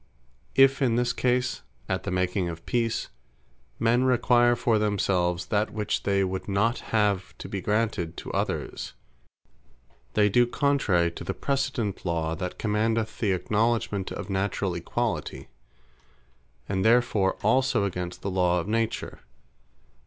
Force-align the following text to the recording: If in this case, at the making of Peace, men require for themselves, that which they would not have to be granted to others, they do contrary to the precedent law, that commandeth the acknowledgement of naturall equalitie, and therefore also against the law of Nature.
If 0.55 0.81
in 0.81 0.95
this 0.95 1.13
case, 1.13 1.61
at 1.87 2.05
the 2.05 2.09
making 2.09 2.49
of 2.49 2.65
Peace, 2.65 3.09
men 3.77 4.03
require 4.03 4.55
for 4.55 4.79
themselves, 4.79 5.45
that 5.53 5.69
which 5.71 6.01
they 6.01 6.23
would 6.23 6.47
not 6.47 6.79
have 6.89 7.37
to 7.37 7.47
be 7.47 7.61
granted 7.61 8.17
to 8.17 8.31
others, 8.33 8.93
they 10.15 10.27
do 10.27 10.47
contrary 10.47 11.11
to 11.11 11.23
the 11.23 11.35
precedent 11.35 12.03
law, 12.03 12.33
that 12.33 12.57
commandeth 12.57 13.19
the 13.19 13.33
acknowledgement 13.33 14.11
of 14.11 14.27
naturall 14.27 14.73
equalitie, 14.75 15.49
and 16.67 16.83
therefore 16.83 17.33
also 17.43 17.83
against 17.83 18.23
the 18.23 18.31
law 18.31 18.59
of 18.59 18.67
Nature. 18.67 19.19